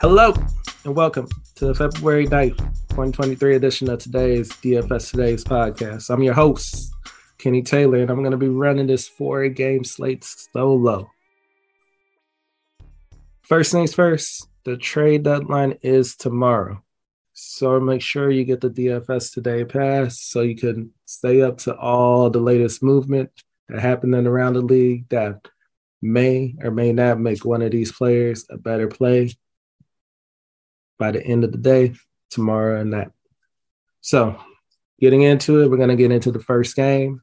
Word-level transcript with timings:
Hello 0.00 0.32
and 0.86 0.96
welcome 0.96 1.28
to 1.56 1.66
the 1.66 1.74
February 1.74 2.26
9th, 2.26 2.56
2023 2.56 3.56
edition 3.56 3.90
of 3.90 3.98
today's 3.98 4.48
DFS 4.48 5.10
Today's 5.10 5.44
podcast. 5.44 6.08
I'm 6.08 6.22
your 6.22 6.32
host, 6.32 6.90
Kenny 7.36 7.60
Taylor, 7.60 7.98
and 7.98 8.10
I'm 8.10 8.20
going 8.20 8.30
to 8.30 8.38
be 8.38 8.48
running 8.48 8.86
this 8.86 9.06
four 9.06 9.46
game 9.50 9.84
slate 9.84 10.24
solo. 10.24 11.10
First 13.42 13.72
things 13.72 13.92
first, 13.92 14.48
the 14.64 14.78
trade 14.78 15.24
deadline 15.24 15.76
is 15.82 16.16
tomorrow. 16.16 16.82
So 17.34 17.78
make 17.78 18.00
sure 18.00 18.30
you 18.30 18.44
get 18.44 18.62
the 18.62 18.70
DFS 18.70 19.34
Today 19.34 19.66
pass 19.66 20.18
so 20.18 20.40
you 20.40 20.56
can 20.56 20.94
stay 21.04 21.42
up 21.42 21.58
to 21.58 21.76
all 21.76 22.30
the 22.30 22.40
latest 22.40 22.82
movement 22.82 23.30
that 23.68 23.80
happening 23.80 24.26
around 24.26 24.54
the 24.54 24.62
league 24.62 25.10
that 25.10 25.46
may 26.00 26.54
or 26.62 26.70
may 26.70 26.90
not 26.90 27.20
make 27.20 27.44
one 27.44 27.60
of 27.60 27.70
these 27.70 27.92
players 27.92 28.46
a 28.48 28.56
better 28.56 28.88
play 28.88 29.34
by 31.00 31.10
the 31.10 31.24
end 31.24 31.42
of 31.42 31.50
the 31.50 31.58
day, 31.58 31.94
tomorrow 32.30 32.80
and 32.80 32.92
that. 32.92 33.10
So, 34.02 34.40
getting 35.00 35.22
into 35.22 35.62
it, 35.62 35.70
we're 35.70 35.78
going 35.78 35.88
to 35.88 35.96
get 35.96 36.12
into 36.12 36.30
the 36.30 36.38
first 36.38 36.76
game 36.76 37.22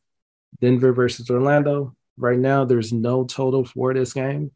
Denver 0.60 0.92
versus 0.92 1.30
Orlando. 1.30 1.96
Right 2.18 2.40
now, 2.40 2.66
there's 2.66 2.92
no 2.92 3.24
total 3.24 3.64
for 3.64 3.94
this 3.94 4.14
game. 4.14 4.52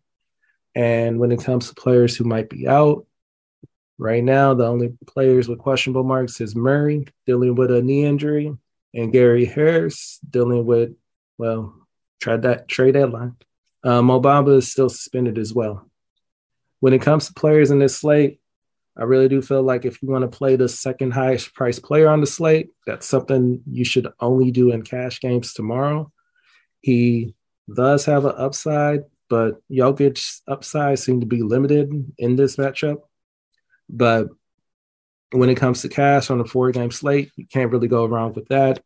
And 0.73 1.19
when 1.19 1.31
it 1.31 1.43
comes 1.43 1.69
to 1.69 1.75
players 1.75 2.15
who 2.15 2.23
might 2.23 2.49
be 2.49 2.67
out, 2.67 3.05
right 3.97 4.23
now, 4.23 4.53
the 4.53 4.65
only 4.65 4.93
players 5.05 5.47
with 5.47 5.59
questionable 5.59 6.03
marks 6.03 6.41
is 6.41 6.55
Murray 6.55 7.05
dealing 7.25 7.55
with 7.55 7.71
a 7.71 7.81
knee 7.81 8.05
injury 8.05 8.51
and 8.93 9.13
Gary 9.13 9.45
Harris 9.45 10.19
dealing 10.27 10.65
with, 10.65 10.91
well, 11.37 11.75
trade 12.19 12.41
that 12.43 12.67
trade 12.67 12.93
deadline. 12.93 13.35
Um, 13.83 14.07
Bamba 14.07 14.57
is 14.57 14.71
still 14.71 14.89
suspended 14.89 15.37
as 15.37 15.53
well. 15.53 15.87
When 16.79 16.93
it 16.93 17.01
comes 17.01 17.27
to 17.27 17.33
players 17.33 17.71
in 17.71 17.79
this 17.79 17.97
slate, 17.99 18.39
I 18.97 19.03
really 19.03 19.29
do 19.29 19.41
feel 19.41 19.63
like 19.63 19.85
if 19.85 20.01
you 20.01 20.09
want 20.09 20.29
to 20.29 20.37
play 20.37 20.55
the 20.55 20.67
second 20.67 21.11
highest 21.11 21.53
priced 21.53 21.83
player 21.83 22.09
on 22.09 22.19
the 22.19 22.27
slate, 22.27 22.69
that's 22.85 23.07
something 23.07 23.61
you 23.69 23.85
should 23.85 24.07
only 24.19 24.51
do 24.51 24.71
in 24.71 24.81
cash 24.81 25.21
games 25.21 25.53
tomorrow. 25.53 26.11
He 26.81 27.33
does 27.73 28.05
have 28.05 28.25
an 28.25 28.33
upside, 28.37 29.03
but 29.29 29.61
Jokic's 29.71 30.41
upside 30.47 30.99
seem 30.99 31.21
to 31.21 31.25
be 31.25 31.41
limited 31.41 32.13
in 32.17 32.35
this 32.35 32.57
matchup. 32.57 32.97
But 33.89 34.27
when 35.31 35.49
it 35.49 35.55
comes 35.55 35.81
to 35.81 35.89
cash 35.89 36.29
on 36.29 36.41
a 36.41 36.45
four 36.45 36.71
game 36.71 36.91
slate, 36.91 37.31
you 37.37 37.45
can't 37.47 37.71
really 37.71 37.87
go 37.87 38.05
wrong 38.05 38.33
with 38.33 38.49
that. 38.49 38.83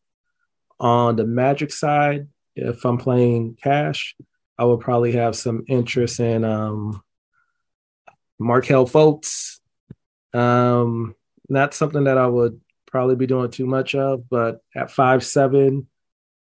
On 0.79 1.15
the 1.15 1.25
Magic 1.25 1.71
side, 1.71 2.27
if 2.55 2.85
I'm 2.85 2.97
playing 2.97 3.57
cash, 3.61 4.15
I 4.57 4.65
would 4.65 4.81
probably 4.81 5.13
have 5.13 5.35
some 5.35 5.63
interest 5.67 6.19
in 6.19 6.43
um, 6.43 7.01
Markelle 8.39 8.87
Fultz 8.87 9.54
um, 10.35 11.15
not 11.49 11.73
something 11.73 12.05
that 12.05 12.17
I 12.17 12.27
would 12.27 12.59
probably 12.85 13.15
be 13.15 13.27
doing 13.27 13.51
too 13.51 13.65
much 13.65 13.95
of, 13.95 14.29
but 14.29 14.61
at 14.75 14.91
five 14.91 15.23
seven, 15.23 15.87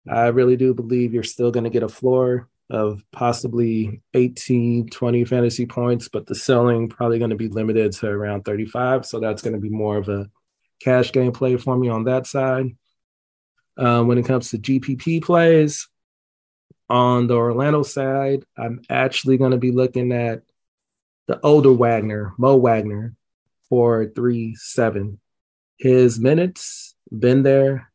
I 0.09 0.27
really 0.27 0.57
do 0.57 0.73
believe 0.73 1.13
you're 1.13 1.23
still 1.23 1.51
going 1.51 1.63
to 1.63 1.69
get 1.69 1.83
a 1.83 1.89
floor 1.89 2.49
of 2.69 3.03
possibly 3.11 4.01
18, 4.13 4.89
20 4.89 5.25
fantasy 5.25 5.65
points, 5.65 6.09
but 6.09 6.25
the 6.25 6.35
selling 6.35 6.89
probably 6.89 7.19
going 7.19 7.29
to 7.29 7.35
be 7.35 7.49
limited 7.49 7.91
to 7.93 8.07
around 8.07 8.43
35. 8.43 9.05
So 9.05 9.19
that's 9.19 9.41
going 9.41 9.53
to 9.53 9.59
be 9.59 9.69
more 9.69 9.97
of 9.97 10.09
a 10.09 10.29
cash 10.81 11.11
game 11.11 11.31
play 11.31 11.57
for 11.57 11.77
me 11.77 11.89
on 11.89 12.05
that 12.05 12.25
side. 12.25 12.75
Um, 13.77 14.07
when 14.07 14.17
it 14.17 14.25
comes 14.25 14.49
to 14.51 14.57
GPP 14.57 15.23
plays, 15.23 15.87
on 16.89 17.27
the 17.27 17.35
Orlando 17.35 17.81
side, 17.81 18.45
I'm 18.57 18.81
actually 18.89 19.37
going 19.37 19.51
to 19.51 19.57
be 19.57 19.71
looking 19.71 20.11
at 20.11 20.43
the 21.27 21.39
older 21.41 21.71
Wagner, 21.71 22.33
Mo 22.37 22.57
Wagner 22.57 23.15
four, 23.73 24.05
three, 24.05 24.53
seven. 24.53 25.19
His 25.79 26.19
minutes 26.19 26.93
been 27.11 27.41
there. 27.41 27.91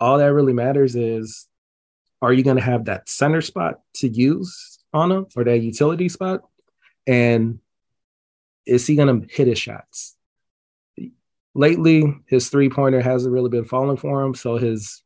All 0.00 0.18
that 0.18 0.32
really 0.32 0.52
matters 0.52 0.96
is 0.96 1.46
are 2.20 2.32
you 2.32 2.42
going 2.42 2.56
to 2.56 2.62
have 2.62 2.86
that 2.86 3.08
center 3.08 3.40
spot 3.40 3.78
to 3.98 4.08
use 4.08 4.80
on 4.92 5.12
him 5.12 5.26
or 5.36 5.44
that 5.44 5.60
utility 5.60 6.08
spot? 6.08 6.40
And 7.06 7.60
is 8.66 8.84
he 8.88 8.96
going 8.96 9.20
to 9.20 9.32
hit 9.32 9.46
his 9.46 9.60
shots? 9.60 10.16
Lately, 11.54 12.12
his 12.26 12.48
three 12.48 12.68
pointer 12.68 13.00
hasn't 13.00 13.32
really 13.32 13.50
been 13.50 13.64
falling 13.64 13.98
for 13.98 14.24
him. 14.24 14.34
So 14.34 14.56
his 14.56 15.00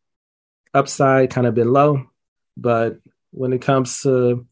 upside 0.73 1.29
kind 1.29 1.47
of 1.47 1.55
been 1.55 1.71
low. 1.71 2.03
But 2.57 2.97
when 3.31 3.53
it 3.53 3.61
comes 3.61 4.01
to 4.05 4.47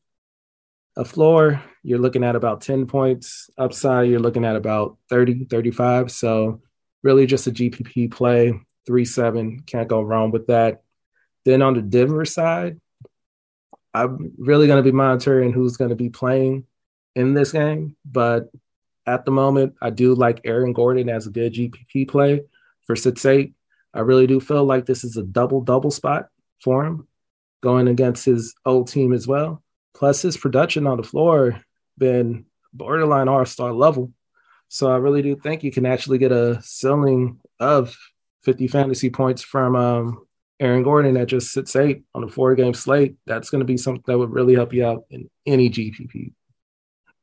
a 0.98 1.06
floor, 1.06 1.62
you're 1.82 1.98
looking 1.98 2.25
at 2.25 2.37
about 2.37 2.60
10 2.60 2.87
points. 2.87 3.50
Upside, 3.59 4.09
you're 4.09 4.20
looking 4.20 4.44
at 4.44 4.56
about 4.56 4.98
30, 5.10 5.47
35. 5.47 6.10
So 6.10 6.60
really 7.03 7.26
just 7.26 7.47
a 7.47 7.50
GPP 7.50 8.10
play, 8.10 8.53
3 8.87 9.04
7. 9.04 9.60
Can't 9.66 9.88
go 9.88 10.03
wrong 10.03 10.31
with 10.31 10.47
that. 10.47 10.82
Then 11.44 11.62
on 11.62 11.75
the 11.75 11.82
Denver 11.82 12.25
side, 12.25 12.81
I'm 13.93 14.32
really 14.38 14.66
going 14.66 14.82
to 14.82 14.88
be 14.88 14.97
monitoring 14.97 15.53
who's 15.53 15.76
going 15.76 15.91
to 15.91 15.97
be 15.97 16.09
playing 16.09 16.66
in 17.15 17.34
this 17.34 17.53
game. 17.53 17.97
But 18.04 18.50
at 19.06 19.25
the 19.25 19.32
moment, 19.32 19.75
I 19.82 19.91
do 19.91 20.14
like 20.14 20.41
Aaron 20.44 20.72
Gordon 20.72 21.09
as 21.09 21.26
a 21.26 21.31
good 21.31 21.53
GPP 21.53 22.09
play 22.09 22.43
for 22.84 22.94
6 22.94 23.25
8. 23.25 23.53
I 23.94 24.00
really 24.00 24.26
do 24.26 24.41
feel 24.41 24.64
like 24.64 24.87
this 24.87 25.04
is 25.04 25.16
a 25.16 25.22
double 25.22 25.60
double 25.60 25.91
spot 25.91 26.28
for 26.62 26.84
him 26.84 27.09
going 27.60 27.88
against 27.88 28.25
his 28.25 28.54
old 28.64 28.88
team 28.88 29.12
as 29.12 29.26
well. 29.26 29.62
Plus, 29.94 30.22
his 30.22 30.37
production 30.37 30.87
on 30.87 30.97
the 30.97 31.03
floor 31.03 31.60
been 32.02 32.46
borderline 32.72 33.28
all 33.28 33.46
star 33.46 33.72
level. 33.72 34.12
So 34.68 34.90
I 34.90 34.96
really 34.96 35.22
do 35.22 35.36
think 35.36 35.62
you 35.62 35.70
can 35.70 35.86
actually 35.86 36.18
get 36.18 36.32
a 36.32 36.60
ceiling 36.62 37.38
of 37.60 37.96
50 38.42 38.66
fantasy 38.66 39.08
points 39.08 39.42
from 39.42 39.76
um, 39.76 40.26
Aaron 40.58 40.82
Gordon 40.82 41.14
that 41.14 41.26
just 41.26 41.52
sits 41.52 41.76
eight 41.76 42.02
on 42.12 42.24
a 42.24 42.28
four 42.28 42.56
game 42.56 42.74
slate. 42.74 43.14
That's 43.24 43.50
going 43.50 43.60
to 43.60 43.64
be 43.64 43.76
something 43.76 44.02
that 44.08 44.18
would 44.18 44.32
really 44.32 44.54
help 44.54 44.74
you 44.74 44.84
out 44.84 45.04
in 45.10 45.30
any 45.46 45.70
GPP. 45.70 46.32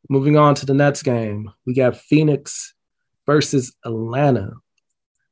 Moving 0.10 0.38
on 0.38 0.56
to 0.56 0.66
the 0.66 0.74
Nets 0.74 1.04
game, 1.04 1.52
we 1.66 1.74
got 1.74 1.98
Phoenix 1.98 2.74
versus 3.26 3.76
Atlanta. 3.84 4.54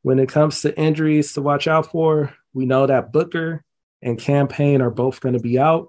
When 0.02 0.20
it 0.20 0.30
comes 0.30 0.62
to 0.62 0.78
injuries 0.78 1.34
to 1.34 1.42
watch 1.42 1.68
out 1.68 1.92
for, 1.92 2.34
we 2.54 2.66
know 2.66 2.86
that 2.86 3.14
Booker 3.14 3.64
and 4.02 4.20
Cam 4.20 4.50
Payne 4.50 4.82
are 4.82 4.92
both 4.92 5.22
going 5.22 5.34
to 5.34 5.40
be 5.40 5.58
out. 5.58 5.88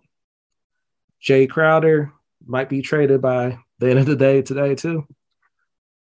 Jay 1.20 1.48
Crowder 1.48 2.12
might 2.46 2.68
be 2.68 2.82
traded 2.82 3.20
by 3.20 3.58
the 3.78 3.90
end 3.90 3.98
of 3.98 4.06
the 4.06 4.16
day 4.16 4.42
today 4.42 4.74
too. 4.74 5.06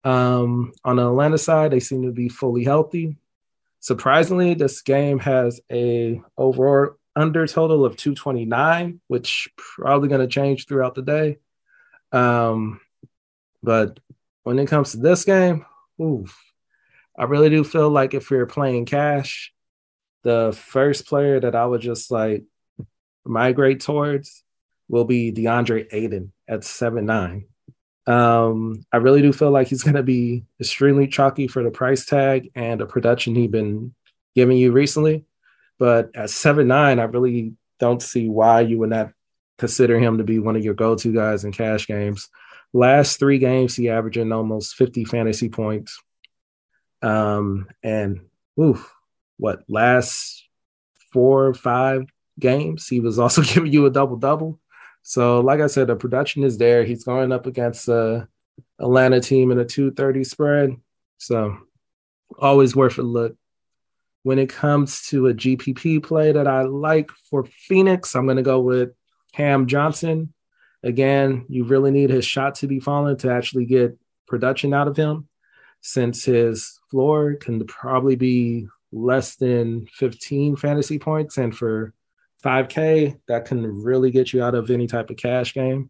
Um, 0.04 0.74
on 0.84 0.98
the 0.98 1.08
Atlanta 1.08 1.38
side, 1.38 1.72
they 1.72 1.80
seem 1.80 2.04
to 2.04 2.12
be 2.12 2.30
fully 2.30 2.64
healthy. 2.64 3.18
Surprisingly, 3.80 4.54
this 4.54 4.82
game 4.82 5.20
has 5.20 5.60
a 5.72 6.22
overall 6.38 6.96
under 7.16 7.48
total 7.48 7.86
of 7.86 7.96
229, 7.96 9.00
which 9.08 9.50
probably 9.58 10.10
going 10.10 10.22
to 10.22 10.28
change 10.28 10.68
throughout 10.68 10.96
the 10.96 11.02
day. 11.02 11.40
Um, 12.12 12.82
but 13.64 14.00
when 14.44 14.60
it 14.60 14.68
comes 14.68 14.92
to 14.92 14.98
this 14.98 15.24
game, 15.24 15.66
oof, 16.02 16.38
I 17.18 17.24
really 17.24 17.50
do 17.50 17.64
feel 17.64 17.90
like 17.90 18.14
if 18.14 18.30
you're 18.30 18.46
playing 18.46 18.86
cash, 18.86 19.54
the 20.24 20.58
first 20.58 21.08
player 21.08 21.40
that 21.40 21.56
I 21.56 21.66
would 21.66 21.82
just 21.82 22.12
like 22.12 22.44
migrate 23.24 23.80
towards 23.80 24.44
will 24.88 25.06
be 25.06 25.32
DeAndre 25.32 25.88
Ayton 25.92 26.32
at 26.48 26.64
seven 26.64 27.06
nine. 27.06 27.48
Um, 28.08 28.84
I 28.92 28.98
really 28.98 29.22
do 29.22 29.34
feel 29.34 29.52
like 29.52 29.68
he's 29.68 29.84
going 29.84 29.96
to 29.96 30.04
be 30.04 30.46
extremely 30.60 31.08
chalky 31.08 31.48
for 31.48 31.64
the 31.64 31.72
price 31.72 32.06
tag 32.06 32.52
and 32.54 32.80
the 32.80 32.86
production 32.86 33.36
he's 33.36 33.50
been 33.50 33.96
giving 34.36 34.58
you 34.58 34.72
recently. 34.72 35.26
But 35.80 36.16
at 36.16 36.30
seven 36.30 36.68
nine, 36.68 37.00
I 37.00 37.04
really 37.04 37.54
don't 37.80 38.02
see 38.02 38.30
why 38.30 38.62
you 38.62 38.80
would 38.80 38.92
not 38.92 39.12
consider 39.58 40.00
him 40.00 40.18
to 40.18 40.24
be 40.24 40.40
one 40.40 40.56
of 40.56 40.64
your 40.64 40.74
go 40.74 40.96
to 40.96 41.14
guys 41.14 41.44
in 41.44 41.52
cash 41.52 41.88
games. 41.88 42.30
Last 42.74 43.20
three 43.20 43.40
games, 43.40 43.76
he 43.76 43.90
averaging 43.90 44.32
almost 44.32 44.76
50 44.76 45.06
fantasy 45.06 45.50
points. 45.50 46.00
Um, 47.02 47.68
and 47.84 48.22
oof, 48.60 48.94
what 49.38 49.64
last 49.68 50.46
four 51.14 51.48
or 51.48 51.54
five 51.54 52.06
games, 52.40 52.88
he 52.88 53.00
was 53.00 53.20
also 53.20 53.42
giving 53.44 53.72
you 53.72 53.86
a 53.86 53.92
double 53.92 54.18
double. 54.18 54.60
So, 55.08 55.40
like 55.40 55.60
I 55.60 55.68
said, 55.68 55.86
the 55.86 55.96
production 55.96 56.44
is 56.44 56.58
there. 56.58 56.84
He's 56.84 57.04
going 57.04 57.32
up 57.32 57.46
against 57.46 57.88
a 57.88 58.28
Atlanta 58.80 59.22
team 59.22 59.52
in 59.52 59.60
a 59.60 59.64
230 59.64 60.24
spread. 60.24 60.76
So, 61.20 61.60
always 62.40 62.76
worth 62.76 62.98
a 62.98 63.04
look. 63.04 63.36
When 64.24 64.40
it 64.40 64.50
comes 64.50 65.06
to 65.10 65.28
a 65.28 65.34
GPP 65.36 66.02
play 66.02 66.32
that 66.32 66.48
I 66.48 66.64
like 66.64 67.12
for 67.30 67.46
Phoenix, 67.46 68.16
I'm 68.16 68.26
going 68.26 68.38
to 68.38 68.44
go 68.44 68.60
with 68.60 68.94
Cam 69.32 69.68
Johnson. 69.68 70.34
Again, 70.82 71.46
you 71.50 71.66
really 71.66 71.92
need 71.92 72.10
his 72.10 72.26
shot 72.26 72.56
to 72.56 72.68
be 72.68 72.80
falling 72.80 73.18
to 73.18 73.32
actually 73.32 73.66
get 73.66 73.96
production 74.26 74.74
out 74.74 74.88
of 74.88 74.98
him, 74.98 75.28
since 75.82 76.26
his 76.26 76.80
floor 76.90 77.36
can 77.36 77.64
probably 77.68 78.16
be 78.16 78.66
less 78.92 79.36
than 79.36 79.86
15 79.86 80.56
fantasy 80.56 80.98
points. 80.98 81.38
And 81.38 81.56
for 81.56 81.94
5K, 82.46 83.20
that 83.28 83.46
can 83.46 83.84
really 83.84 84.12
get 84.12 84.32
you 84.32 84.44
out 84.44 84.56
of 84.56 84.70
any 84.70 84.88
type 84.88 85.10
of 85.10 85.18
cash 85.18 85.54
game. 85.54 85.90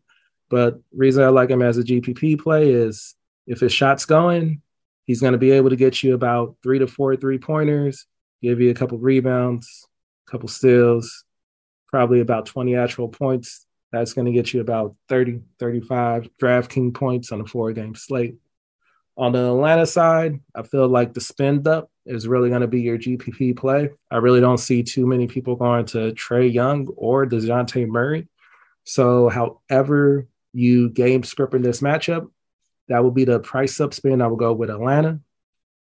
But 0.49 0.79
reason 0.93 1.23
I 1.23 1.27
like 1.27 1.49
him 1.49 1.61
as 1.61 1.77
a 1.77 1.83
GPP 1.83 2.39
play 2.39 2.71
is 2.71 3.15
if 3.45 3.59
his 3.59 3.73
shot's 3.73 4.05
going, 4.05 4.61
he's 5.03 5.21
going 5.21 5.33
to 5.33 5.39
be 5.39 5.51
able 5.51 5.71
to 5.71 5.75
get 5.75 6.01
you 6.01 6.13
about 6.13 6.55
three 6.63 6.79
to 6.79 6.87
four 6.87 7.15
three 7.15 7.37
pointers, 7.37 8.05
give 8.41 8.61
you 8.61 8.69
a 8.69 8.75
couple 8.75 8.97
rebounds, 8.97 9.87
a 10.27 10.31
couple 10.31 10.47
steals, 10.47 11.25
probably 11.87 12.21
about 12.21 12.45
20 12.45 12.75
actual 12.75 13.09
points. 13.09 13.65
That's 13.91 14.13
going 14.13 14.25
to 14.25 14.31
get 14.31 14.53
you 14.53 14.61
about 14.61 14.95
30, 15.09 15.41
35 15.59 16.29
DraftKings 16.41 16.93
points 16.93 17.31
on 17.31 17.41
a 17.41 17.45
four 17.45 17.71
game 17.73 17.95
slate. 17.95 18.35
On 19.17 19.31
the 19.31 19.47
Atlanta 19.47 19.85
side, 19.85 20.39
I 20.53 20.63
feel 20.63 20.87
like 20.87 21.13
the 21.13 21.21
spend 21.21 21.67
up 21.67 21.89
is 22.05 22.27
really 22.27 22.49
going 22.49 22.61
to 22.61 22.67
be 22.67 22.81
your 22.81 22.97
GPP 22.97 23.57
play. 23.57 23.89
I 24.11 24.17
really 24.17 24.41
don't 24.41 24.57
see 24.57 24.83
too 24.83 25.05
many 25.05 25.27
people 25.27 25.55
going 25.55 25.85
to 25.87 26.11
Trae 26.13 26.51
Young 26.51 26.87
or 26.95 27.25
DeJounte 27.25 27.87
Murray. 27.87 28.27
So, 28.83 29.29
however 29.29 30.27
you 30.53 30.89
game 30.89 31.23
script 31.23 31.53
in 31.53 31.61
this 31.61 31.81
matchup, 31.81 32.29
that 32.87 33.03
will 33.03 33.11
be 33.11 33.25
the 33.25 33.39
price 33.39 33.79
up 33.79 33.93
spin. 33.93 34.21
I 34.21 34.27
will 34.27 34.35
go 34.35 34.53
with 34.53 34.69
Atlanta. 34.69 35.19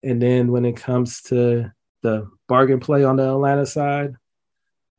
And 0.03 0.21
then 0.21 0.51
when 0.51 0.65
it 0.65 0.77
comes 0.77 1.21
to 1.23 1.71
the 2.01 2.29
bargain 2.47 2.79
play 2.79 3.03
on 3.03 3.17
the 3.17 3.29
Atlanta 3.29 3.65
side, 3.65 4.15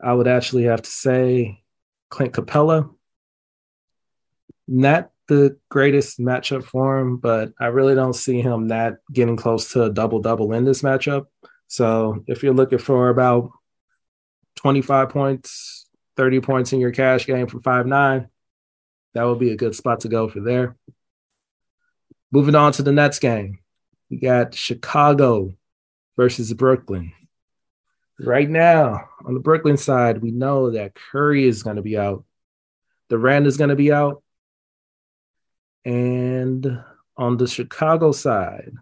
I 0.01 0.13
would 0.13 0.29
actually 0.29 0.65
have 0.65 0.83
to 0.83 0.91
say 0.91 1.63
Clint 2.11 2.35
Capela. 2.35 2.93
Not 4.69 5.11
the 5.29 5.57
greatest 5.69 6.19
matchup 6.19 6.65
for 6.65 6.99
him, 6.99 7.17
but 7.17 7.53
I 7.59 7.67
really 7.67 7.95
don't 7.95 8.15
see 8.15 8.41
him 8.41 8.67
not 8.67 8.95
getting 9.13 9.37
close 9.37 9.73
to 9.73 9.85
a 9.85 9.91
double 9.91 10.21
double 10.21 10.53
in 10.53 10.65
this 10.65 10.83
matchup. 10.83 11.27
So 11.67 12.25
if 12.27 12.43
you're 12.43 12.55
looking 12.55 12.79
for 12.79 13.09
about 13.09 13.51
25 14.57 15.09
points, 15.11 15.89
30 16.17 16.41
points 16.41 16.73
in 16.73 16.81
your 16.81 16.93
cash 16.93 17.27
game 17.27 17.47
for 17.47 17.61
five 17.61 17.87
nine, 17.87 18.29
that 19.15 19.25
would 19.25 19.39
be 19.39 19.51
a 19.51 19.57
good 19.57 19.75
spot 19.75 20.01
to 20.01 20.09
go 20.09 20.29
for 20.29 20.41
there. 20.41 20.77
Moving 22.31 22.55
on 22.55 22.73
to 22.73 22.83
the 22.83 22.93
Nets 22.93 23.19
game, 23.19 23.59
we 24.11 24.19
got 24.19 24.55
Chicago 24.55 25.55
versus 26.17 26.53
Brooklyn. 26.53 27.13
Right 28.19 28.49
now, 28.49 29.09
on 29.25 29.35
the 29.35 29.41
Brooklyn 29.41 29.77
side, 29.77 30.23
we 30.23 30.31
know 30.31 30.71
that 30.71 30.95
Curry 30.95 31.47
is 31.47 31.63
going 31.63 31.77
to 31.77 31.83
be 31.83 31.99
out. 31.99 32.25
Durant 33.09 33.47
is 33.47 33.57
going 33.57 33.71
to 33.71 33.77
be 33.77 33.93
out. 33.93 34.23
And 35.87 36.83
on 37.17 37.37
the 37.37 37.47
Chicago 37.47 38.11
side, 38.11 38.73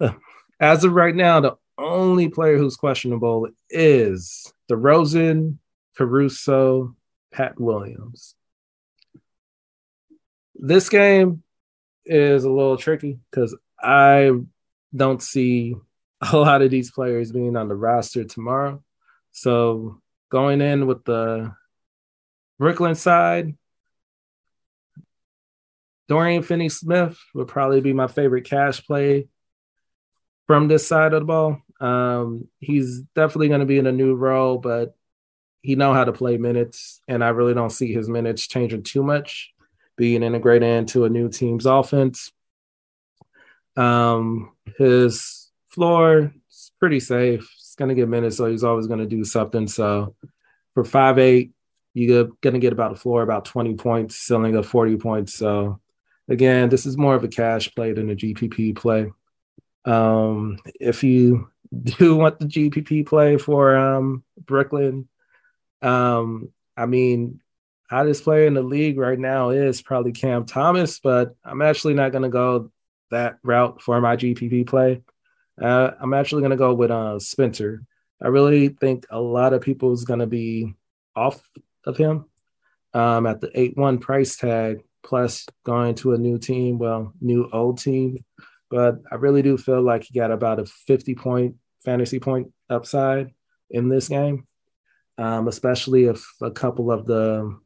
uh, 0.00 0.12
as 0.60 0.84
of 0.84 0.92
right 0.92 1.14
now, 1.14 1.40
the 1.40 1.56
only 1.76 2.28
player 2.28 2.56
who's 2.56 2.76
questionable 2.76 3.48
is 3.68 4.52
DeRozan, 4.70 5.56
Caruso, 5.96 6.94
Pat 7.32 7.58
Williams. 7.60 8.36
This 10.54 10.88
game 10.88 11.42
is 12.06 12.44
a 12.44 12.50
little 12.50 12.76
tricky 12.76 13.18
because 13.30 13.58
I 13.80 14.30
don't 14.94 15.22
see 15.22 15.74
a 16.20 16.36
lot 16.36 16.62
of 16.62 16.70
these 16.70 16.92
players 16.92 17.32
being 17.32 17.56
on 17.56 17.66
the 17.66 17.74
roster 17.74 18.22
tomorrow. 18.22 18.84
So 19.32 20.00
going 20.30 20.60
in 20.60 20.86
with 20.86 21.04
the 21.04 21.52
Brooklyn 22.60 22.94
side, 22.94 23.56
Dorian 26.08 26.42
Finney 26.42 26.70
Smith 26.70 27.18
would 27.34 27.48
probably 27.48 27.80
be 27.80 27.92
my 27.92 28.06
favorite 28.06 28.44
cash 28.44 28.84
play 28.84 29.28
from 30.46 30.66
this 30.66 30.86
side 30.86 31.12
of 31.12 31.20
the 31.20 31.26
ball. 31.26 31.62
Um, 31.80 32.48
he's 32.58 33.00
definitely 33.14 33.48
going 33.48 33.60
to 33.60 33.66
be 33.66 33.78
in 33.78 33.86
a 33.86 33.92
new 33.92 34.14
role, 34.14 34.58
but 34.58 34.96
he 35.62 35.76
know 35.76 35.92
how 35.92 36.04
to 36.04 36.12
play 36.12 36.38
minutes, 36.38 37.02
and 37.06 37.22
I 37.22 37.28
really 37.28 37.54
don't 37.54 37.70
see 37.70 37.92
his 37.92 38.08
minutes 38.08 38.48
changing 38.48 38.84
too 38.84 39.02
much, 39.02 39.52
being 39.96 40.22
integrated 40.22 40.68
into 40.68 41.04
a 41.04 41.10
new 41.10 41.28
team's 41.28 41.66
offense. 41.66 42.32
Um, 43.76 44.52
his 44.78 45.50
floor 45.68 46.32
is 46.50 46.72
pretty 46.80 47.00
safe. 47.00 47.40
He's 47.56 47.74
going 47.76 47.90
to 47.90 47.94
get 47.94 48.08
minutes, 48.08 48.38
so 48.38 48.46
he's 48.46 48.64
always 48.64 48.86
going 48.86 49.00
to 49.00 49.06
do 49.06 49.24
something. 49.24 49.68
So 49.68 50.14
for 50.74 50.84
five 50.84 51.18
eight, 51.18 51.52
you're 51.92 52.28
going 52.40 52.54
to 52.54 52.60
get 52.60 52.72
about 52.72 52.92
a 52.92 52.96
floor 52.96 53.22
about 53.22 53.44
20 53.44 53.74
points, 53.74 54.16
ceiling 54.16 54.56
of 54.56 54.66
40 54.66 54.96
points. 54.96 55.34
So 55.34 55.80
again, 56.28 56.68
this 56.68 56.86
is 56.86 56.96
more 56.96 57.14
of 57.14 57.24
a 57.24 57.28
cash 57.28 57.74
play 57.74 57.92
than 57.92 58.10
a 58.10 58.16
GPP 58.16 58.76
play. 58.76 59.10
Um, 59.84 60.58
if 60.80 61.02
you 61.02 61.50
do 61.82 62.16
want 62.16 62.38
the 62.38 62.46
GPP 62.46 63.06
play 63.06 63.36
for 63.38 63.76
um, 63.76 64.24
Brooklyn, 64.38 65.08
um, 65.82 66.50
I 66.76 66.86
mean, 66.86 67.40
hottest 67.90 68.24
player 68.24 68.46
in 68.46 68.54
the 68.54 68.62
league 68.62 68.98
right 68.98 69.18
now 69.18 69.50
is 69.50 69.82
probably 69.82 70.12
Cam 70.12 70.44
Thomas, 70.44 71.00
but 71.00 71.34
I'm 71.44 71.62
actually 71.62 71.94
not 71.94 72.12
going 72.12 72.22
to 72.22 72.28
go 72.28 72.70
that 73.10 73.38
route 73.42 73.80
for 73.80 74.00
my 74.00 74.16
GPP 74.16 74.66
play. 74.66 75.02
Uh, 75.60 75.92
I'm 76.00 76.14
actually 76.14 76.42
going 76.42 76.50
to 76.50 76.56
go 76.56 76.74
with 76.74 76.90
uh, 76.90 77.18
Spencer. 77.18 77.82
I 78.22 78.28
really 78.28 78.68
think 78.68 79.06
a 79.10 79.20
lot 79.20 79.52
of 79.52 79.62
people 79.62 79.92
is 79.92 80.04
going 80.04 80.20
to 80.20 80.26
be 80.26 80.74
off 81.16 81.40
of 81.84 81.96
him 81.96 82.26
um, 82.94 83.26
at 83.26 83.40
the 83.40 83.50
8 83.58 83.76
1 83.76 83.98
price 83.98 84.36
tag 84.36 84.84
plus 85.02 85.46
going 85.64 85.94
to 85.96 86.14
a 86.14 86.18
new 86.18 86.38
team, 86.38 86.78
well, 86.78 87.12
new 87.20 87.48
old 87.52 87.78
team. 87.78 88.24
But 88.70 88.96
I 89.10 89.16
really 89.16 89.42
do 89.42 89.56
feel 89.56 89.82
like 89.82 90.04
he 90.04 90.18
got 90.18 90.30
about 90.30 90.60
a 90.60 90.66
50 90.66 91.14
point 91.14 91.56
fantasy 91.84 92.20
point 92.20 92.52
upside 92.68 93.32
in 93.70 93.88
this 93.88 94.08
game, 94.08 94.46
um, 95.16 95.48
especially 95.48 96.04
if 96.04 96.24
a 96.42 96.50
couple 96.50 96.90
of 96.90 97.06
the 97.06 97.58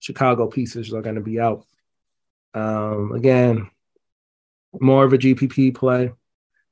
Chicago 0.00 0.46
pieces 0.46 0.92
are 0.92 1.02
going 1.02 1.16
to 1.16 1.20
be 1.20 1.40
out. 1.40 1.64
Um, 2.54 3.12
again, 3.12 3.70
more 4.80 5.04
of 5.04 5.12
a 5.12 5.18
GPP 5.18 5.74
play, 5.74 6.12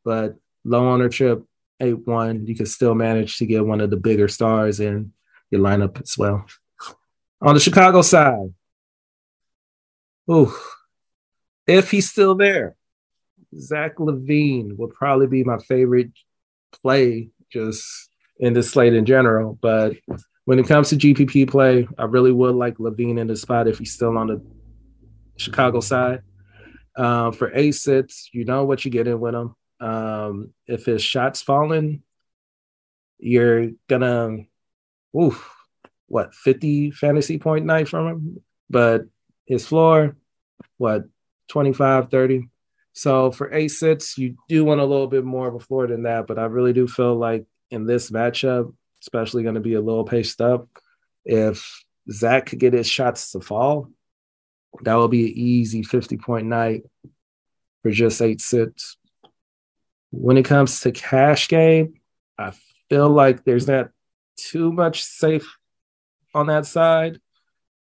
but 0.04 0.36
low 0.64 0.88
ownership, 0.88 1.44
8 1.80 2.06
1, 2.06 2.46
you 2.46 2.54
can 2.54 2.66
still 2.66 2.94
manage 2.94 3.38
to 3.38 3.46
get 3.46 3.64
one 3.64 3.80
of 3.80 3.90
the 3.90 3.96
bigger 3.96 4.28
stars 4.28 4.80
in 4.80 5.12
your 5.50 5.60
lineup 5.60 6.00
as 6.00 6.16
well. 6.16 6.44
On 7.42 7.54
the 7.54 7.60
Chicago 7.60 8.02
side, 8.02 8.52
Ooh, 10.28 10.52
if 11.66 11.90
he's 11.90 12.10
still 12.10 12.34
there, 12.34 12.76
Zach 13.56 13.96
LaVine 13.96 14.76
will 14.76 14.88
probably 14.88 15.26
be 15.26 15.44
my 15.44 15.58
favorite 15.58 16.10
play 16.82 17.30
just 17.52 18.10
in 18.38 18.52
the 18.52 18.62
slate 18.62 18.94
in 18.94 19.04
general. 19.06 19.58
But 19.60 19.96
when 20.44 20.58
it 20.58 20.66
comes 20.66 20.88
to 20.90 20.96
GPP 20.96 21.48
play, 21.48 21.86
I 21.98 22.04
really 22.04 22.32
would 22.32 22.54
like 22.54 22.78
LaVine 22.78 23.18
in 23.18 23.26
the 23.26 23.36
spot 23.36 23.68
if 23.68 23.78
he's 23.78 23.92
still 23.92 24.16
on 24.16 24.28
the 24.28 24.42
Chicago 25.36 25.80
side. 25.80 26.22
Uh, 26.96 27.30
for 27.30 27.52
A 27.54 27.70
sits, 27.70 28.30
you 28.32 28.44
know 28.44 28.64
what 28.64 28.84
you 28.84 28.90
get 28.90 29.06
in 29.06 29.20
with 29.20 29.34
him. 29.34 29.54
Um, 29.80 30.52
if 30.66 30.84
his 30.86 31.02
shots 31.02 31.40
falling, 31.40 32.02
you're 33.18 33.70
gonna, 33.88 34.38
oof, 35.18 35.48
what, 36.06 36.34
50 36.34 36.90
fantasy 36.90 37.38
point 37.38 37.64
night 37.64 37.88
from 37.88 38.08
him? 38.08 38.42
But 38.68 39.02
his 39.46 39.66
floor, 39.66 40.16
what 40.78 41.04
25 41.48 42.10
30 42.10 42.48
so 42.92 43.30
for 43.30 43.52
eight 43.52 43.68
sits 43.68 44.18
you 44.18 44.36
do 44.48 44.64
want 44.64 44.80
a 44.80 44.84
little 44.84 45.06
bit 45.06 45.24
more 45.24 45.48
of 45.48 45.54
a 45.54 45.60
floor 45.60 45.86
than 45.86 46.04
that 46.04 46.26
but 46.26 46.38
i 46.38 46.44
really 46.44 46.72
do 46.72 46.86
feel 46.86 47.14
like 47.14 47.44
in 47.70 47.86
this 47.86 48.10
matchup 48.10 48.72
especially 49.02 49.42
going 49.42 49.54
to 49.54 49.60
be 49.60 49.74
a 49.74 49.80
little 49.80 50.04
paced 50.04 50.40
up 50.40 50.68
if 51.24 51.84
zach 52.10 52.46
could 52.46 52.58
get 52.58 52.72
his 52.72 52.88
shots 52.88 53.32
to 53.32 53.40
fall 53.40 53.88
that 54.82 54.94
will 54.94 55.08
be 55.08 55.26
an 55.26 55.32
easy 55.36 55.82
50 55.82 56.16
point 56.16 56.46
night 56.46 56.82
for 57.82 57.90
just 57.90 58.20
eight 58.22 58.40
sits 58.40 58.96
when 60.10 60.36
it 60.36 60.44
comes 60.44 60.80
to 60.80 60.92
cash 60.92 61.48
game 61.48 61.94
i 62.38 62.52
feel 62.88 63.08
like 63.08 63.44
there's 63.44 63.68
not 63.68 63.90
too 64.36 64.72
much 64.72 65.04
safe 65.04 65.56
on 66.34 66.46
that 66.46 66.66
side 66.66 67.20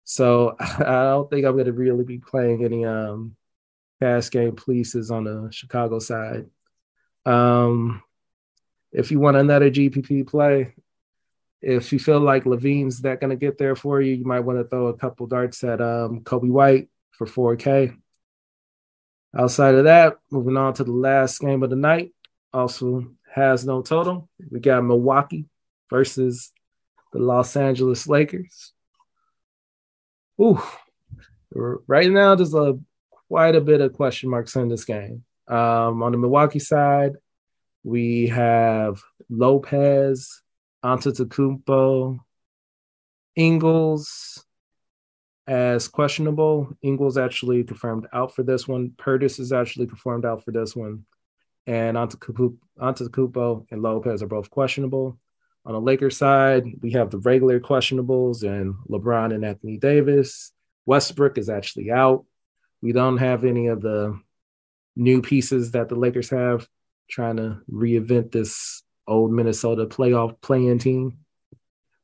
so 0.05 0.57
I 0.61 1.05
don't 1.05 1.31
think 1.31 1.45
I'm 1.45 1.55
going 1.55 1.67
to 1.67 1.73
really 1.73 2.05
be 2.05 2.19
playing 2.19 2.65
any 2.65 2.85
um 2.85 3.37
pass 4.01 4.29
game 4.29 4.57
pieces 4.57 5.11
on 5.11 5.25
the 5.25 5.49
Chicago 5.53 5.99
side. 5.99 6.47
Um, 7.25 8.03
if 8.91 9.11
you 9.11 9.21
want 9.21 9.37
another 9.37 9.71
GPP 9.71 10.27
play, 10.27 10.75
if 11.61 11.93
you 11.93 12.01
feel 12.01 12.19
like 12.19 12.45
LaVine's 12.45 13.03
that 13.03 13.21
going 13.21 13.31
to 13.31 13.37
get 13.37 13.57
there 13.57 13.77
for 13.77 14.01
you, 14.01 14.15
you 14.15 14.25
might 14.25 14.41
want 14.41 14.59
to 14.59 14.65
throw 14.65 14.89
a 14.89 14.97
couple 14.97 15.27
darts 15.29 15.63
at 15.63 15.81
um, 15.81 16.23
Coby 16.23 16.51
White 16.51 16.89
for 17.13 17.27
4K. 17.27 17.97
Outside 19.39 19.77
of 19.77 19.85
that, 19.85 20.17
moving 20.31 20.57
on 20.57 20.75
to 20.75 20.85
the 20.85 20.93
last 20.93 21.41
game 21.41 21.63
of 21.63 21.71
the 21.71 21.77
night, 21.77 22.13
also 22.53 23.13
has 23.33 23.65
no 23.65 23.81
total. 23.81 24.29
We 24.51 24.61
got 24.61 24.85
Milwaukee 24.85 25.47
versus 25.89 26.53
the 27.13 27.21
Los 27.21 27.57
Angeles 27.57 28.09
Lakers. 28.09 28.73
Ooh, 30.41 30.61
right 31.87 32.11
now 32.11 32.35
there's 32.35 32.55
a 32.55 32.79
quite 33.29 33.55
a 33.55 33.61
bit 33.61 33.81
of 33.81 33.93
question 33.93 34.31
marks 34.31 34.57
in 34.57 34.69
this 34.69 34.85
game. 34.85 35.25
Um, 35.49 36.03
on 36.03 36.13
the 36.13 36.19
Milwaukee 36.19 36.59
side, 36.59 37.13
we 37.85 38.29
have 38.29 39.03
Lopez, 39.29 40.43
Antetokounmpo, 40.85 42.19
Ingles, 43.37 44.45
as 45.47 45.89
questionable. 45.89 46.77
Ingles 46.83 47.19
actually 47.19 47.65
confirmed 47.65 48.07
out 48.13 48.35
for 48.35 48.43
this 48.43 48.69
one. 48.69 48.91
Portis 48.97 49.41
is 49.41 49.53
actually 49.53 49.87
confirmed 49.87 50.25
out 50.25 50.45
for 50.45 50.53
this 50.53 50.77
one. 50.77 51.05
And 51.67 51.97
Antetokounmpo 51.97 53.67
and 53.71 53.83
Lopez 53.83 54.23
are 54.23 54.29
both 54.29 54.51
questionable. 54.51 55.19
On 55.65 55.73
the 55.73 55.81
Lakers 55.81 56.17
side, 56.17 56.65
we 56.81 56.93
have 56.93 57.11
the 57.11 57.19
regular 57.19 57.61
questionables 57.61 58.43
and 58.43 58.75
LeBron 58.89 59.35
and 59.35 59.45
Anthony 59.45 59.79
Davis. 59.79 60.53
Westbrook 60.87 61.39
is 61.39 61.49
actually 61.49 61.91
out. 61.91 62.25
We 62.81 62.93
don't 62.93 63.19
have 63.19 63.45
any 63.45 63.69
of 63.69 63.81
the 63.81 64.21
new 64.97 65.23
pieces 65.23 65.71
that 65.73 65.89
the 65.89 65.95
Lakers 65.95 66.31
have 66.31 66.67
trying 67.09 67.37
to 67.37 67.61
reinvent 67.71 68.33
this 68.33 68.83
old 69.07 69.33
Minnesota 69.33 69.87
playoff 69.87 70.41
playing 70.41 70.79
team. 70.79 71.19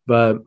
But 0.06 0.42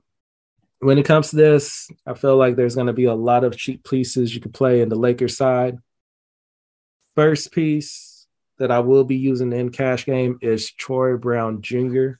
when 0.79 0.97
it 0.97 1.05
comes 1.05 1.29
to 1.29 1.35
this, 1.35 1.89
I 2.05 2.13
feel 2.13 2.37
like 2.37 2.55
there's 2.55 2.75
going 2.75 2.87
to 2.87 2.93
be 2.93 3.05
a 3.05 3.13
lot 3.13 3.43
of 3.43 3.57
cheap 3.57 3.87
pieces 3.87 4.33
you 4.33 4.41
can 4.41 4.51
play 4.51 4.81
in 4.81 4.89
the 4.89 4.95
Lakers 4.95 5.37
side. 5.37 5.77
First 7.15 7.51
piece 7.51 8.27
that 8.57 8.71
I 8.71 8.79
will 8.79 9.03
be 9.03 9.17
using 9.17 9.51
in 9.53 9.69
cash 9.69 10.05
game 10.05 10.37
is 10.41 10.71
Troy 10.71 11.17
Brown 11.17 11.61
Jr. 11.61 12.13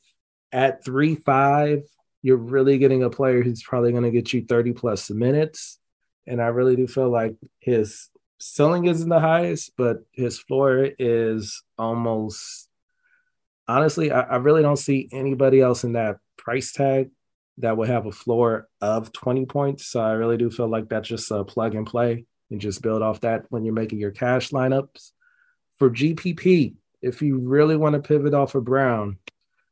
At 0.52 0.84
3 0.84 1.16
5, 1.16 1.84
you're 2.22 2.38
really 2.38 2.78
getting 2.78 3.04
a 3.04 3.10
player 3.10 3.42
who's 3.42 3.64
probably 3.64 3.92
going 3.92 4.04
to 4.04 4.12
get 4.12 4.34
you 4.34 4.46
30 4.46 4.74
plus 4.74 5.10
minutes. 5.10 5.80
And 6.28 6.42
I 6.42 6.48
really 6.48 6.76
do 6.76 6.88
feel 6.88 7.10
like 7.10 7.36
his 7.60 8.10
ceiling 8.40 8.86
isn't 8.86 9.10
the 9.10 9.20
highest, 9.20 9.74
but 9.78 10.00
his 10.12 10.40
floor 10.40 10.90
is 11.00 11.64
almost 11.78 12.70
honestly, 13.68 14.12
I, 14.12 14.22
I 14.22 14.36
really 14.38 14.62
don't 14.62 14.78
see 14.78 15.10
anybody 15.12 15.62
else 15.62 15.84
in 15.84 15.94
that 15.94 16.18
price 16.38 16.74
tag 16.74 17.10
that 17.58 17.78
would 17.78 17.90
have 17.90 18.06
a 18.06 18.12
floor 18.12 18.68
of 18.82 19.12
20 19.12 19.46
points. 19.46 19.88
So 19.88 20.02
I 20.02 20.12
really 20.12 20.38
do 20.38 20.50
feel 20.50 20.68
like 20.68 20.90
that's 20.90 21.08
just 21.08 21.32
a 21.32 21.44
plug 21.44 21.76
and 21.76 21.86
play 21.86 22.26
and 22.50 22.60
just 22.60 22.82
build 22.82 23.02
off 23.02 23.22
that 23.22 23.46
when 23.50 23.64
you're 23.64 23.74
making 23.74 24.00
your 24.00 24.12
cash 24.12 24.50
lineups. 24.50 25.12
For 25.78 25.90
GPP, 25.90 26.76
if 27.02 27.22
you 27.22 27.40
really 27.40 27.78
want 27.78 27.94
to 27.94 28.02
pivot 28.02 28.34
off 28.34 28.56
of 28.56 28.66
Brown, 28.66 29.18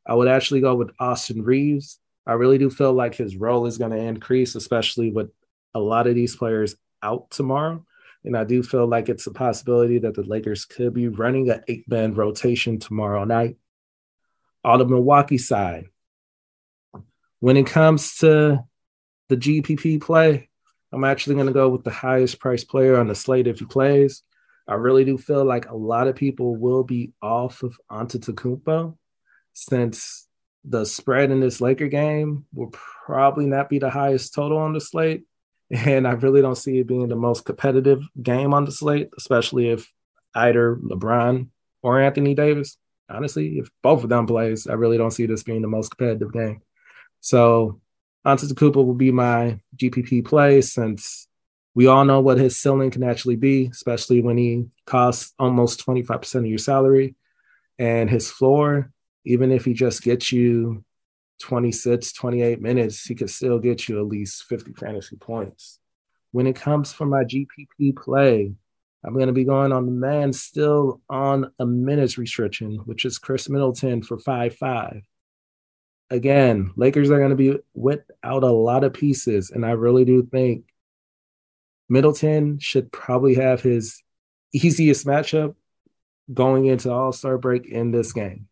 I 0.10 0.16
would 0.16 0.28
actually 0.28 0.62
go 0.62 0.74
with 0.74 0.90
Austin 1.00 1.44
Reaves. 1.44 2.00
I 2.26 2.34
really 2.34 2.58
do 2.58 2.72
feel 2.72 2.94
like 2.94 3.14
his 3.14 3.36
role 3.36 3.68
is 3.68 3.78
going 3.78 3.92
to 3.92 3.98
increase, 3.98 4.56
especially 4.56 5.12
with 5.12 5.30
a 5.76 5.80
lot 5.80 6.08
of 6.08 6.16
these 6.16 6.36
players 6.36 6.76
out 7.04 7.30
tomorrow. 7.30 7.86
And 8.26 8.36
I 8.36 8.44
do 8.44 8.64
feel 8.64 8.88
like 8.88 9.08
it's 9.08 9.28
a 9.28 9.32
possibility 9.32 10.00
that 10.00 10.16
the 10.16 10.24
Lakers 10.24 10.66
could 10.66 10.96
be 10.96 11.10
running 11.10 11.52
an 11.52 11.62
eight 11.68 11.88
man 11.88 12.16
rotation 12.16 12.80
tomorrow 12.80 13.24
night. 13.24 13.58
On 14.64 14.80
the 14.80 14.86
Milwaukee 14.86 15.38
side, 15.38 15.86
when 17.40 17.56
it 17.56 17.68
comes 17.68 18.16
to 18.18 18.64
the 19.30 19.38
GPP 19.38 20.02
play, 20.02 20.50
I'm 20.92 21.04
actually 21.04 21.36
going 21.36 21.48
to 21.48 21.54
go 21.54 21.70
with 21.70 21.84
the 21.84 21.92
highest 21.92 22.40
priced 22.40 22.68
player 22.68 22.98
on 22.98 23.08
the 23.08 23.16
slate 23.16 23.46
if 23.46 23.60
he 23.60 23.66
plays. 23.66 24.24
I 24.68 24.74
really 24.74 25.06
do 25.06 25.20
feel 25.20 25.46
like 25.46 25.70
a 25.70 25.76
lot 25.76 26.08
of 26.08 26.16
people 26.16 26.56
will 26.56 26.84
be 26.84 27.14
off 27.22 27.62
of 27.62 27.78
Antetokounmpo 27.92 28.98
since 29.54 30.28
the 30.66 30.86
spread 30.86 31.32
in 31.32 31.40
this 31.40 31.62
Laker 31.62 31.88
game 31.88 32.46
will 32.54 32.72
probably 32.72 33.46
not 33.46 33.70
be 33.70 33.80
the 33.80 33.90
highest 33.90 34.34
total 34.34 34.58
on 34.58 34.74
the 34.74 34.82
slate. 34.82 35.24
And 35.72 36.08
I 36.08 36.12
really 36.14 36.42
don't 36.42 36.58
see 36.58 36.80
it 36.80 36.88
being 36.88 37.08
the 37.08 37.16
most 37.16 37.46
competitive 37.46 38.02
game 38.22 38.54
on 38.54 38.66
the 38.66 38.72
slate, 38.72 39.10
especially 39.18 39.70
if 39.70 39.92
either 40.36 40.76
LeBron 40.76 41.48
or 41.82 42.02
Anthony 42.02 42.34
Davis. 42.34 42.78
Honestly, 43.10 43.60
if 43.60 43.70
both 43.82 44.04
of 44.04 44.10
them 44.10 44.28
plays, 44.28 44.68
I 44.68 44.74
really 44.74 44.98
don't 44.98 45.12
see 45.12 45.26
this 45.26 45.44
being 45.44 45.62
the 45.62 45.68
most 45.68 45.90
competitive 45.90 46.34
game. 46.34 46.62
So 47.22 47.80
Antetokounmpo 48.26 48.86
will 48.86 48.94
be 48.94 49.12
my 49.12 49.60
GPP 49.76 50.26
play 50.26 50.62
since 50.62 51.28
we 51.76 51.88
all 51.88 52.06
know 52.06 52.20
what 52.20 52.38
his 52.38 52.58
ceiling 52.58 52.92
can 52.92 53.04
actually 53.04 53.36
be, 53.36 53.68
especially 53.68 54.22
when 54.22 54.38
he 54.38 54.66
costs 54.86 55.34
almost 55.40 55.86
25% 55.86 56.36
of 56.36 56.46
your 56.46 56.58
salary. 56.58 57.16
And 57.78 58.10
his 58.10 58.30
floor, 58.30 58.92
even 59.26 59.52
if 59.52 59.66
he 59.66 59.74
just 59.74 60.04
gets 60.04 60.32
you 60.32 60.84
26, 61.42 62.14
28 62.14 62.62
minutes, 62.62 63.04
he 63.06 63.16
could 63.16 63.30
still 63.30 63.60
get 63.60 63.88
you 63.88 64.00
at 64.00 64.08
least 64.08 64.44
50 64.44 64.74
fantasy 64.74 65.16
points. 65.16 65.80
When 66.32 66.48
it 66.48 66.56
comes 66.56 66.92
for 66.94 67.06
my 67.06 67.24
GPP 67.24 67.96
play, 67.96 68.54
I'm 69.04 69.14
going 69.14 69.28
to 69.28 69.34
be 69.34 69.46
going 69.46 69.72
on 69.72 69.86
the 69.86 69.92
man 69.92 70.34
still 70.34 71.02
on 71.10 71.52
a 71.60 71.66
minutes 71.66 72.18
restriction, 72.18 72.78
which 72.86 73.06
is 73.06 73.18
Khris 73.18 73.50
Middleton 73.50 74.04
for 74.04 74.20
5 74.20 74.56
5 74.56 75.02
again, 76.10 76.72
Lakers 76.76 77.10
are 77.10 77.18
going 77.18 77.30
to 77.30 77.36
be 77.36 77.58
without 77.74 78.44
a 78.44 78.52
lot 78.52 78.84
of 78.84 78.94
pieces. 78.94 79.52
And 79.52 79.66
I 79.66 79.72
really 79.72 80.06
do 80.06 80.24
think 80.24 80.66
Middleton 81.88 82.60
should 82.60 82.92
probably 82.92 83.36
have 83.36 83.62
his 83.62 84.02
easiest 84.54 85.06
matchup 85.06 85.56
going 86.34 86.66
into 86.66 86.92
All 86.92 87.12
Star 87.12 87.38
break 87.38 87.66
in 87.66 87.92
this 87.92 88.14
game. 88.14 88.48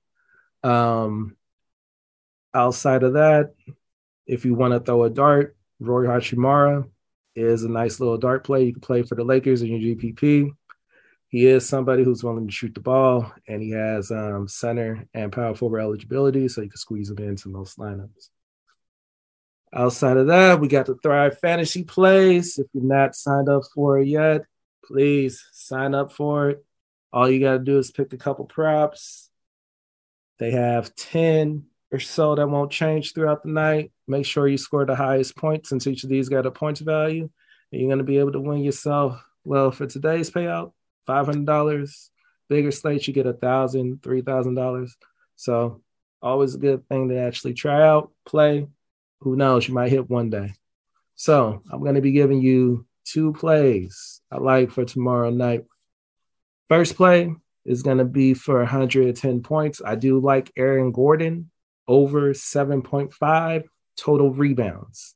Um, 0.67 1.35
outside 2.53 3.03
of 3.03 3.13
that, 3.13 3.53
if 4.25 4.45
you 4.45 4.53
want 4.53 4.73
to 4.73 4.79
throw 4.79 5.03
a 5.03 5.09
dart, 5.09 5.55
Rui 5.79 6.07
Hachimura 6.07 6.89
is 7.35 7.63
a 7.63 7.69
nice 7.69 7.99
little 7.99 8.17
dart 8.17 8.43
play. 8.43 8.65
You 8.65 8.73
can 8.73 8.81
play 8.81 9.03
for 9.03 9.15
the 9.15 9.23
Lakers 9.23 9.61
in 9.61 9.67
your 9.69 9.95
GPP 9.95 10.51
he 11.29 11.45
is 11.45 11.67
somebody 11.67 12.03
who's 12.03 12.23
willing 12.23 12.47
to 12.47 12.53
shoot 12.53 12.73
the 12.73 12.79
ball, 12.79 13.31
and 13.47 13.61
he 13.61 13.71
has 13.71 14.11
um, 14.11 14.47
center 14.47 15.07
and 15.13 15.31
power 15.31 15.55
forward 15.55 15.81
eligibility, 15.81 16.47
so 16.47 16.61
you 16.61 16.69
can 16.69 16.77
squeeze 16.77 17.09
him 17.09 17.17
into 17.17 17.49
most 17.49 17.77
lineups. 17.77 18.29
Outside 19.73 20.15
of 20.15 20.27
that, 20.27 20.61
we 20.61 20.69
got 20.69 20.85
the 20.85 20.95
Thrive 20.95 21.37
Fantasy 21.39 21.83
Plays. 21.83 22.57
If 22.57 22.67
you're 22.73 22.83
not 22.83 23.15
signed 23.15 23.49
up 23.49 23.63
for 23.75 23.99
it 23.99 24.07
yet, 24.07 24.43
please 24.85 25.43
sign 25.51 25.93
up 25.93 26.13
for 26.13 26.51
it. 26.51 26.65
All 27.11 27.29
you 27.29 27.41
got 27.41 27.53
to 27.53 27.59
do 27.59 27.77
is 27.77 27.91
pick 27.91 28.13
a 28.13 28.17
couple 28.17 28.45
props. 28.45 29.29
They 30.39 30.51
have 30.51 30.95
10 30.95 31.65
or 31.91 31.99
so 31.99 32.35
that 32.35 32.47
won't 32.47 32.71
change 32.71 33.13
throughout 33.13 33.43
the 33.43 33.49
night. 33.49 33.91
Make 34.07 34.25
sure 34.25 34.47
you 34.47 34.57
score 34.57 34.85
the 34.85 34.95
highest 34.95 35.35
points 35.35 35.69
since 35.69 35.87
each 35.87 36.03
of 36.03 36.09
these 36.09 36.29
got 36.29 36.45
a 36.45 36.51
points 36.51 36.81
value. 36.81 37.29
And 37.71 37.81
you're 37.81 37.89
going 37.89 37.99
to 37.99 38.03
be 38.03 38.17
able 38.17 38.33
to 38.33 38.39
win 38.39 38.63
yourself, 38.63 39.21
well, 39.43 39.71
for 39.71 39.87
today's 39.87 40.29
payout, 40.29 40.73
five 41.05 41.25
hundred 41.25 41.45
dollars. 41.45 42.11
Bigger 42.49 42.71
slates, 42.71 43.07
you 43.07 43.13
get 43.13 43.25
a 43.25 43.33
thousand, 43.33 44.01
three 44.03 44.21
thousand 44.21 44.55
dollars. 44.55 44.95
So 45.35 45.81
always 46.21 46.55
a 46.55 46.59
good 46.59 46.87
thing 46.87 47.09
to 47.09 47.17
actually 47.17 47.53
try 47.53 47.85
out, 47.85 48.11
play. 48.25 48.67
Who 49.21 49.35
knows? 49.35 49.67
You 49.67 49.73
might 49.73 49.91
hit 49.91 50.09
one 50.09 50.29
day. 50.29 50.53
So 51.15 51.63
I'm 51.71 51.79
going 51.79 51.95
to 51.95 52.01
be 52.01 52.11
giving 52.11 52.41
you 52.41 52.85
two 53.03 53.33
plays 53.33 54.21
I 54.31 54.37
like 54.37 54.71
for 54.71 54.85
tomorrow 54.85 55.29
night. 55.29 55.65
First 56.69 56.95
play 56.95 57.33
is 57.67 57.83
going 57.83 57.99
to 57.99 58.05
be 58.05 58.33
for 58.33 58.57
110 58.59 59.41
points. 59.41 59.81
I 59.85 59.95
do 59.95 60.19
like 60.19 60.51
Aaron 60.57 60.91
Gordon 60.91 61.51
over 61.87 62.33
7.5 62.33 63.63
total 63.95 64.33
rebounds. 64.33 65.15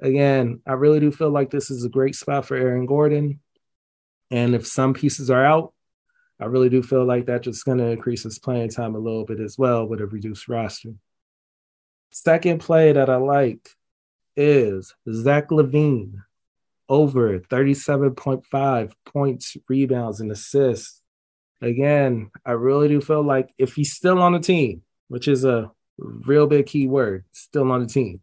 Again, 0.00 0.60
I 0.66 0.72
really 0.74 1.00
do 1.00 1.10
feel 1.10 1.30
like 1.30 1.50
this 1.50 1.70
is 1.70 1.84
a 1.84 1.88
great 1.88 2.14
spot 2.14 2.46
for 2.46 2.56
Aaron 2.56 2.86
Gordon. 2.86 3.40
And 4.30 4.54
if 4.54 4.66
some 4.66 4.94
pieces 4.94 5.30
are 5.30 5.44
out, 5.44 5.74
I 6.40 6.46
really 6.46 6.68
do 6.68 6.82
feel 6.82 7.04
like 7.04 7.26
that 7.26 7.42
just 7.42 7.64
going 7.64 7.78
to 7.78 7.90
increase 7.90 8.22
his 8.22 8.38
playing 8.38 8.70
time 8.70 8.94
a 8.94 8.98
little 8.98 9.24
bit 9.24 9.40
as 9.40 9.58
well 9.58 9.86
with 9.86 10.00
a 10.00 10.06
reduced 10.06 10.48
roster. 10.48 10.94
Second 12.10 12.60
play 12.60 12.92
that 12.92 13.10
I 13.10 13.16
like 13.16 13.68
is 14.36 14.94
Zach 15.10 15.48
LaVine 15.50 16.22
over 16.88 17.38
37.5 17.38 18.92
points, 19.06 19.56
rebounds, 19.68 20.20
and 20.20 20.30
assists. 20.30 21.00
Again, 21.60 22.30
I 22.44 22.52
really 22.52 22.88
do 22.88 23.00
feel 23.00 23.22
like 23.22 23.50
if 23.58 23.74
he's 23.74 23.92
still 23.92 24.20
on 24.20 24.32
the 24.32 24.40
team, 24.40 24.82
which 25.08 25.28
is 25.28 25.44
a 25.44 25.70
real 25.98 26.46
big 26.46 26.66
key 26.66 26.86
word, 26.86 27.24
still 27.32 27.70
on 27.70 27.80
the 27.80 27.86
team, 27.86 28.20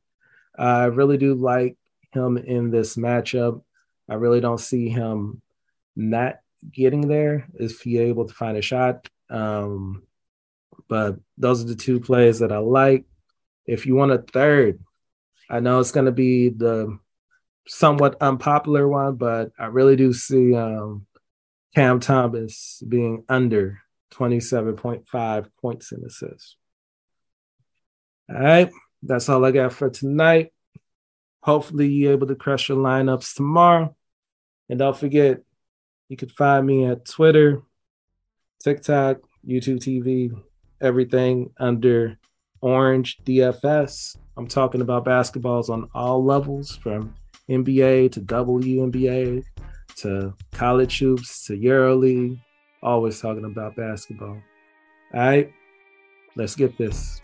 I 0.57 0.85
really 0.85 1.17
do 1.17 1.33
like 1.33 1.77
him 2.11 2.38
in 2.38 2.71
this 2.71 2.95
matchup. 2.95 3.63
I 4.09 4.15
really 4.15 4.41
don't 4.41 4.59
see 4.59 4.89
him 4.89 5.41
not 5.95 6.39
getting 6.71 7.07
there 7.07 7.47
if 7.55 7.81
he 7.81 7.97
able 7.97 8.27
to 8.27 8.33
find 8.33 8.57
a 8.57 8.61
shot. 8.61 9.07
Um, 9.29 10.03
but 10.88 11.15
those 11.38 11.63
are 11.63 11.67
the 11.67 11.75
two 11.75 12.00
plays 12.00 12.39
that 12.39 12.51
I 12.51 12.57
like. 12.57 13.05
If 13.65 13.85
you 13.85 13.95
want 13.95 14.11
a 14.11 14.17
third, 14.17 14.79
I 15.50 15.59
know 15.59 15.79
it's 15.79 15.91
going 15.91 16.05
to 16.05 16.11
be 16.11 16.50
the 16.50 17.00
somewhat 17.67 18.17
unpopular 18.21 18.88
one, 18.88 19.15
but 19.15 19.51
I 19.57 19.67
really 19.67 19.95
do 19.95 20.13
see 20.13 20.55
um, 20.55 21.05
Cam 21.75 21.99
Thomas 21.99 22.83
being 22.87 23.23
under 23.29 23.79
27.5 24.13 25.47
points 25.61 25.91
in 25.91 26.03
assists. 26.05 26.57
All 28.29 28.41
right, 28.41 28.69
that's 29.03 29.29
all 29.29 29.45
I 29.45 29.51
got 29.51 29.73
for 29.73 29.89
tonight. 29.89 30.51
Hopefully, 31.43 31.87
you're 31.87 32.13
able 32.13 32.27
to 32.27 32.35
crush 32.35 32.69
your 32.69 32.77
lineups 32.77 33.35
tomorrow. 33.35 33.95
And 34.69 34.79
don't 34.79 34.97
forget, 34.97 35.41
you 36.07 36.17
can 36.17 36.29
find 36.29 36.65
me 36.65 36.85
at 36.85 37.05
Twitter, 37.05 37.61
TikTok, 38.63 39.17
YouTube 39.47 39.79
TV, 39.79 40.31
everything 40.79 41.51
under 41.57 42.17
Orange 42.61 43.17
DFS. 43.23 44.17
I'm 44.37 44.47
talking 44.47 44.81
about 44.81 45.05
basketballs 45.05 45.69
on 45.69 45.89
all 45.93 46.23
levels 46.23 46.75
from 46.75 47.15
NBA 47.49 48.11
to 48.13 48.21
WNBA 48.21 49.43
to 49.98 50.33
college 50.51 51.00
hoops 51.00 51.45
to 51.45 51.53
EuroLeague. 51.53 52.39
Always 52.83 53.21
talking 53.21 53.45
about 53.45 53.75
basketball. 53.75 54.41
All 55.13 55.19
right, 55.19 55.51
let's 56.36 56.55
get 56.55 56.77
this. 56.77 57.19